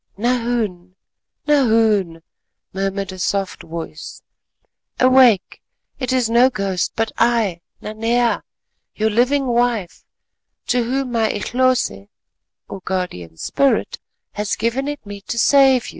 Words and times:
"Nahoon! 0.17 0.95
Nahoon!" 1.45 2.23
murmured 2.73 3.11
a 3.11 3.19
soft 3.19 3.61
voice, 3.61 4.23
"awake, 4.99 5.61
it 5.99 6.11
is 6.11 6.27
no 6.27 6.49
ghost, 6.49 6.93
but 6.95 7.11
I—Nanea—I, 7.19 8.41
your 8.95 9.11
living 9.11 9.45
wife, 9.45 10.03
to 10.69 10.83
whom 10.85 11.11
my 11.11 11.29
_Ehlose_[*] 11.31 12.07
has 14.31 14.55
given 14.55 14.87
it 14.87 15.05
me 15.05 15.21
to 15.21 15.37
save 15.37 15.85
you." 15.85 15.89